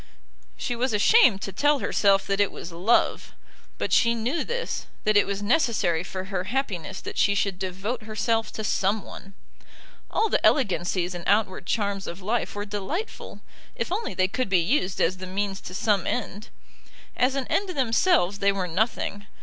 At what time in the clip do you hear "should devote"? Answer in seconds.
7.35-8.01